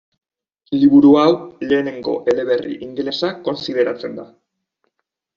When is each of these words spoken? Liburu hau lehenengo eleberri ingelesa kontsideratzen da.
Liburu 0.75 1.09
hau 1.23 1.33
lehenengo 1.71 2.15
eleberri 2.33 2.77
ingelesa 2.87 3.29
kontsideratzen 3.49 4.17
da. 4.21 4.25